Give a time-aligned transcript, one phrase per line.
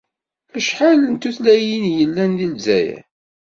[0.57, 3.03] Acḥal n tutlayin i yellan di Lezzayer?